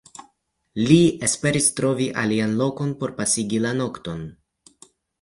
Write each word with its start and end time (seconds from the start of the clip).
Li 0.91 0.97
esperis 1.27 1.69
trovi 1.81 2.09
alian 2.23 2.57
lokon 2.65 2.97
por 3.05 3.17
pasigi 3.23 3.63
la 3.69 3.79
nokton. 3.87 4.29